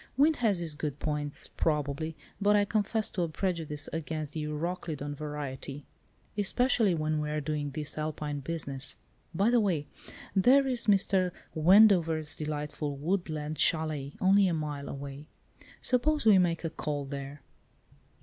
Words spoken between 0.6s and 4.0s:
its good points, probably, but I confess to a prejudice